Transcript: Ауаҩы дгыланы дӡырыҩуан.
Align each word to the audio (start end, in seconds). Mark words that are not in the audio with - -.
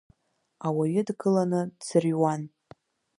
Ауаҩы 0.65 1.01
дгыланы 1.07 1.61
дӡырыҩуан. 1.79 2.41